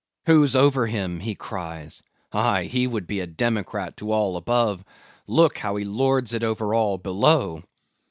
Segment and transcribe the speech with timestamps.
[0.25, 4.83] Who's over him, he cries;—aye, he would be a democrat to all above;
[5.27, 7.61] look, how he lords it over all below!